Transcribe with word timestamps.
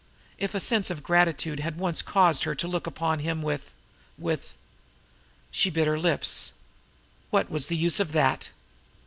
If 0.39 0.55
a 0.55 0.59
sense 0.59 0.89
of 0.89 1.03
gratitude 1.03 1.59
had 1.59 1.77
once 1.77 2.01
caused 2.01 2.43
her 2.45 2.55
to 2.55 2.67
look 2.67 2.87
upon 2.87 3.19
him 3.19 3.43
with 3.43 3.71
with 4.17 4.55
She 5.51 5.69
bit 5.69 5.85
her 5.85 5.99
lips. 5.99 6.53
What 7.29 7.51
was 7.51 7.67
the 7.67 7.77
use 7.77 7.99
of 7.99 8.11
that? 8.13 8.49